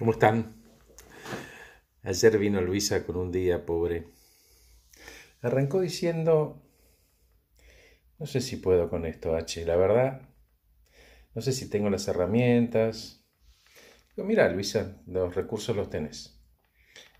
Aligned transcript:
¿Cómo 0.00 0.12
están? 0.12 0.54
Ayer 2.04 2.38
vino 2.38 2.62
Luisa 2.62 3.04
con 3.04 3.16
un 3.16 3.30
día 3.30 3.66
pobre. 3.66 4.06
Arrancó 5.42 5.78
diciendo, 5.82 6.62
no 8.18 8.24
sé 8.24 8.40
si 8.40 8.56
puedo 8.56 8.88
con 8.88 9.04
esto, 9.04 9.36
H, 9.36 9.62
la 9.66 9.76
verdad, 9.76 10.22
no 11.34 11.42
sé 11.42 11.52
si 11.52 11.68
tengo 11.68 11.90
las 11.90 12.08
herramientas. 12.08 13.26
Digo, 14.16 14.26
mira, 14.26 14.48
Luisa, 14.48 15.02
los 15.06 15.34
recursos 15.34 15.76
los 15.76 15.90
tenés. 15.90 16.40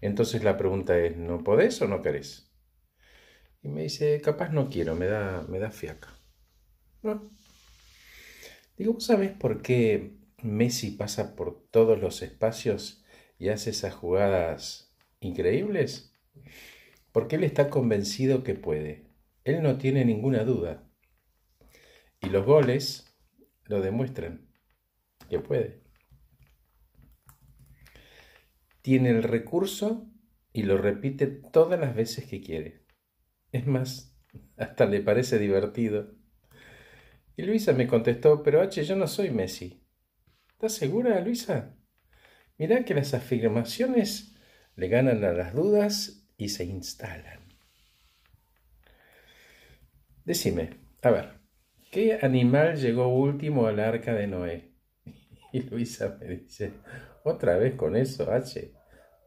Entonces 0.01 0.43
la 0.43 0.57
pregunta 0.57 0.99
es, 0.99 1.19
¿no 1.19 1.45
podés 1.45 1.83
o 1.83 1.87
no 1.87 2.01
querés? 2.01 2.51
Y 3.63 3.69
me 3.69 3.83
dice, 3.83 4.23
capaz 4.23 4.53
no 4.53 4.71
quiero, 4.71 4.95
me 4.95 5.05
da, 5.05 5.45
me 5.51 5.59
da 5.59 5.71
fiaca. 5.71 6.09
Digo, 8.79 8.95
¿vos 8.95 9.05
sabés 9.05 9.33
por 9.33 9.61
qué 9.61 10.20
Messi 10.43 10.93
pasa 10.93 11.37
por 11.37 11.69
todos 11.71 12.01
los 12.01 12.23
espacios 12.23 13.05
y 13.39 13.49
hace 13.49 13.71
esas 13.71 13.95
jugadas 13.95 14.95
increíbles? 15.21 16.15
Porque 17.13 17.37
él 17.37 17.45
está 17.45 17.71
convencido 17.71 18.43
que 18.43 18.55
puede. 18.55 19.11
Él 19.45 19.63
no 19.63 19.79
tiene 19.79 20.05
ninguna 20.05 20.45
duda. 20.45 20.89
Y 22.21 22.29
los 22.29 22.45
goles 22.45 23.17
lo 23.65 23.81
demuestran 23.81 24.49
que 25.29 25.41
puede. 25.41 25.83
Tiene 28.83 29.11
el 29.11 29.23
recurso 29.23 30.11
y 30.53 30.65
lo 30.65 30.79
repite 30.79 31.27
todas 31.27 31.79
las 31.79 31.95
veces 31.95 32.27
que 32.27 32.41
quiere. 32.41 32.85
Es 33.53 33.67
más, 33.67 34.17
hasta 34.57 34.87
le 34.87 35.01
parece 35.01 35.39
divertido. 35.39 36.15
Y 37.37 37.43
Luisa 37.43 37.73
me 37.73 37.87
contestó, 37.87 38.43
pero 38.43 38.61
H, 38.61 38.85
yo 38.85 38.97
no 38.97 39.07
soy 39.07 39.31
Messi. 39.31 39.80
¿Estás 40.61 40.75
segura, 40.75 41.19
Luisa? 41.23 41.75
Mirá 42.59 42.85
que 42.85 42.93
las 42.93 43.15
afirmaciones 43.15 44.37
le 44.77 44.89
ganan 44.89 45.25
a 45.25 45.33
las 45.33 45.55
dudas 45.55 46.29
y 46.37 46.51
se 46.51 46.67
instalan. 46.67 47.41
Decime, 50.27 50.77
a 51.01 51.11
ver, 51.13 51.31
¿qué 51.91 52.19
animal 52.21 52.77
llegó 52.77 53.09
último 53.09 53.69
al 53.69 53.81
arca 53.81 54.13
de 54.13 54.27
Noé? 54.27 54.75
Y 55.55 55.63
Luisa 55.63 56.19
me 56.21 56.27
dice, 56.27 56.75
otra 57.25 57.57
vez 57.57 57.77
con 57.77 57.97
eso, 57.97 58.31
H. 58.31 58.75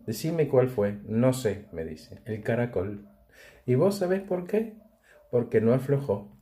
Decime 0.05 0.47
cuál 0.47 0.69
fue. 0.69 0.99
No 1.03 1.33
sé, 1.33 1.65
me 1.71 1.83
dice, 1.83 2.21
el 2.25 2.43
caracol. 2.43 3.09
¿Y 3.65 3.73
vos 3.73 3.97
sabés 3.97 4.21
por 4.21 4.45
qué? 4.45 4.75
Porque 5.31 5.61
no 5.61 5.73
aflojó. 5.73 6.37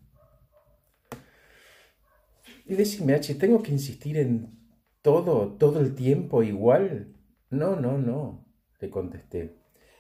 Y 2.66 2.76
decime, 2.76 3.14
H, 3.14 3.36
¿tengo 3.36 3.64
que 3.64 3.72
insistir 3.72 4.18
en 4.18 4.60
todo, 5.02 5.54
todo 5.58 5.80
el 5.80 5.96
tiempo 5.96 6.44
igual? 6.44 7.16
No, 7.50 7.76
no, 7.76 7.98
no, 7.98 8.46
le 8.80 8.90
contesté. 8.90 9.58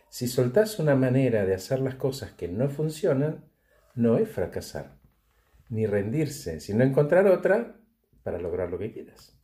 Si 0.09 0.27
soltás 0.27 0.79
una 0.79 0.95
manera 0.95 1.45
de 1.45 1.53
hacer 1.53 1.79
las 1.79 1.95
cosas 1.95 2.31
que 2.31 2.47
no 2.47 2.69
funcionan, 2.69 3.45
no 3.95 4.17
es 4.17 4.29
fracasar, 4.29 4.99
ni 5.69 5.85
rendirse, 5.85 6.59
sino 6.59 6.83
encontrar 6.83 7.27
otra 7.27 7.79
para 8.23 8.39
lograr 8.39 8.69
lo 8.69 8.77
que 8.77 8.91
quieras. 8.91 9.37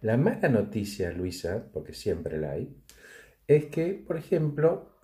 La 0.00 0.16
mala 0.16 0.48
noticia, 0.48 1.10
Luisa, 1.10 1.70
porque 1.72 1.92
siempre 1.92 2.38
la 2.38 2.52
hay, 2.52 2.76
es 3.48 3.66
que, 3.66 3.94
por 3.94 4.16
ejemplo, 4.16 4.96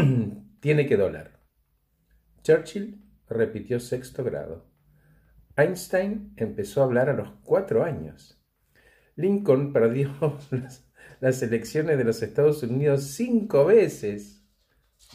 tiene 0.60 0.86
que 0.86 0.96
doler. 0.96 1.30
Churchill 2.42 3.02
repitió 3.28 3.80
sexto 3.80 4.22
grado. 4.22 4.66
Einstein 5.56 6.34
empezó 6.36 6.82
a 6.82 6.84
hablar 6.84 7.08
a 7.08 7.14
los 7.14 7.30
cuatro 7.42 7.84
años. 7.84 8.43
Lincoln 9.16 9.72
perdió 9.72 10.38
las, 11.20 11.42
elecciones 11.42 11.98
de 11.98 12.04
los 12.04 12.22
Estados 12.22 12.62
Unidos 12.62 13.04
cinco 13.04 13.64
veces. 13.66 14.42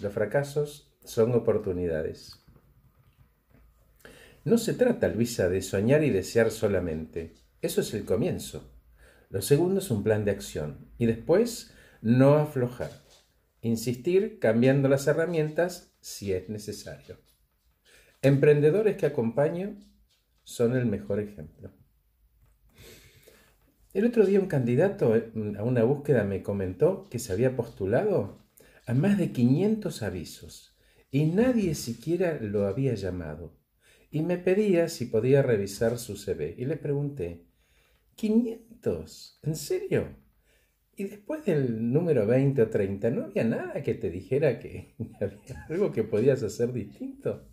Los 0.01 0.13
fracasos 0.13 0.95
son 1.03 1.33
oportunidades. 1.33 2.45
No 4.45 4.57
se 4.57 4.73
trata, 4.73 5.09
Luisa, 5.09 5.49
de 5.49 5.61
soñar 5.61 6.03
y 6.03 6.09
desear 6.09 6.51
solamente. 6.51 7.35
Eso 7.61 7.81
es 7.81 7.93
el 7.93 8.05
comienzo. 8.05 8.73
Lo 9.29 9.41
segundo 9.41 9.79
es 9.79 9.91
un 9.91 10.03
plan 10.03 10.25
de 10.25 10.31
acción. 10.31 10.91
Y 10.97 11.05
después, 11.05 11.73
no 12.01 12.35
aflojar. 12.35 12.91
Insistir 13.61 14.39
cambiando 14.39 14.87
las 14.87 15.05
herramientas 15.07 15.93
si 15.99 16.31
es 16.31 16.49
necesario. 16.49 17.17
Emprendedores 18.21 18.95
que 18.97 19.05
acompaño 19.05 19.77
son 20.43 20.75
el 20.75 20.85
mejor 20.85 21.19
ejemplo. 21.19 21.71
El 23.91 24.05
otro 24.05 24.23
día 24.23 24.39
un 24.39 24.45
candidato 24.45 25.15
eh, 25.15 25.31
a 25.57 25.63
una 25.63 25.83
búsqueda 25.83 26.23
me 26.23 26.43
comentó 26.43 27.07
que 27.09 27.17
se 27.17 27.33
había 27.33 27.55
postulado 27.55 28.37
a 28.85 28.93
más 28.93 29.17
de 29.17 29.31
500 29.31 30.03
avisos 30.03 30.77
y 31.09 31.25
nadie 31.25 31.73
siquiera 31.73 32.39
lo 32.39 32.67
había 32.67 32.93
llamado. 32.93 33.57
Y 34.11 34.21
me 34.21 34.37
pedía 34.37 34.89
si 34.89 35.05
podía 35.05 35.41
revisar 35.41 35.97
su 35.97 36.15
CV. 36.17 36.55
Y 36.57 36.65
le 36.65 36.77
pregunté, 36.77 37.45
¿500? 38.15 39.39
¿En 39.41 39.55
serio? 39.55 40.07
Y 40.95 41.05
después 41.05 41.45
del 41.45 41.91
número 41.91 42.27
20 42.27 42.61
o 42.61 42.69
30, 42.69 43.09
¿no 43.09 43.23
había 43.25 43.43
nada 43.43 43.81
que 43.81 43.95
te 43.95 44.11
dijera 44.11 44.59
que 44.59 44.93
había 45.19 45.65
algo 45.67 45.91
que 45.91 46.03
podías 46.03 46.43
hacer 46.43 46.73
distinto? 46.73 47.47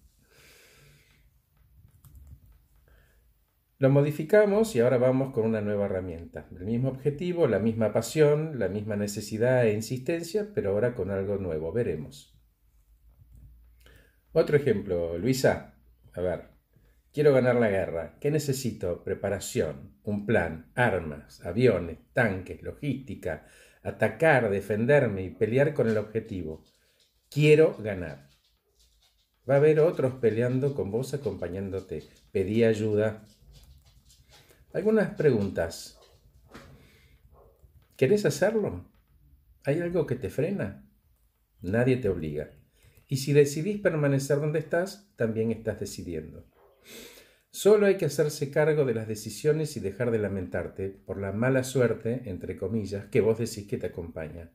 Lo 3.79 3.91
modificamos 3.91 4.75
y 4.75 4.81
ahora 4.81 4.97
vamos 4.97 5.35
con 5.35 5.45
una 5.45 5.61
nueva 5.61 5.85
herramienta. 5.85 6.49
El 6.51 6.65
mismo 6.65 6.89
objetivo, 6.89 7.47
la 7.47 7.59
misma 7.59 7.93
pasión, 7.93 8.59
la 8.59 8.69
misma 8.69 8.97
necesidad 8.97 9.67
e 9.67 9.75
insistencia, 9.75 10.51
pero 10.55 10.71
ahora 10.71 10.95
con 10.95 11.11
algo 11.11 11.37
nuevo. 11.37 11.73
Veremos. 11.73 12.41
Otro 14.33 14.57
ejemplo, 14.57 15.19
Luisa. 15.19 15.75
A 16.15 16.21
ver, 16.23 16.49
quiero 17.13 17.35
ganar 17.35 17.57
la 17.57 17.69
guerra. 17.69 18.17
¿Qué 18.19 18.31
necesito? 18.31 19.05
Preparación, 19.05 19.99
un 20.05 20.25
plan, 20.25 20.73
armas, 20.75 21.45
aviones, 21.45 21.99
tanques, 22.15 22.63
logística, 22.63 23.47
atacar, 23.83 24.49
defenderme 24.49 25.23
y 25.23 25.31
pelear 25.31 25.75
con 25.75 25.87
el 25.87 25.99
objetivo. 25.99 26.65
Quiero 27.29 27.77
ganar. 27.77 28.31
Va 29.49 29.55
a 29.55 29.59
haber 29.59 29.81
otros 29.81 30.15
peleando 30.15 30.75
con 30.75 30.91
vos 30.91 31.13
acompañándote. 31.13 32.05
Pedí 32.33 32.65
ayuda, 32.65 33.27
algunas 34.73 35.15
preguntas. 35.15 35.99
¿Querés 37.97 38.27
hacerlo? 38.27 38.91
¿Hay 39.65 39.81
algo 39.81 40.07
que 40.07 40.17
te 40.17 40.29
frena? 40.29 40.89
Nadie 41.63 41.97
te 41.97 42.09
obliga. 42.09 42.51
Y 43.09 43.19
si 43.19 43.33
decidís 43.33 43.81
permanecer 43.81 44.39
donde 44.39 44.59
estás, 44.59 45.13
también 45.17 45.51
estás 45.51 45.81
decidiendo. 45.81 46.47
Solo 47.51 47.87
hay 47.87 47.97
que 47.97 48.05
hacerse 48.05 48.51
cargo 48.51 48.85
de 48.85 48.95
las 48.95 49.09
decisiones 49.09 49.77
y 49.77 49.81
dejar 49.81 50.11
de 50.11 50.19
lamentarte 50.19 50.91
por 50.91 51.19
la 51.19 51.33
mala 51.33 51.65
suerte, 51.65 52.23
entre 52.27 52.57
comillas, 52.57 53.07
que 53.07 53.23
vos 53.23 53.39
decís 53.39 53.67
que 53.67 53.79
te 53.79 53.87
acompaña. 53.87 54.53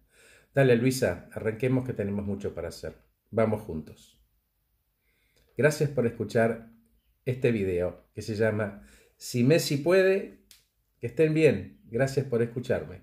Dale, 0.54 0.76
Luisa, 0.76 1.30
arranquemos 1.32 1.86
que 1.86 1.94
tenemos 1.94 2.26
mucho 2.26 2.54
para 2.54 2.68
hacer. 2.68 2.94
Vamos 3.32 3.62
juntos. 3.62 4.22
Gracias 5.58 5.90
por 5.90 6.06
escuchar 6.06 6.70
este 7.26 7.52
video 7.52 8.06
que 8.14 8.22
se 8.22 8.36
llama 8.36 8.86
si 9.22 9.44
Messi 9.44 9.78
puede, 9.78 10.40
que 11.00 11.06
estén 11.06 11.36
bien. 11.36 11.80
Gracias 11.92 12.26
por 12.26 12.42
escucharme. 12.42 13.02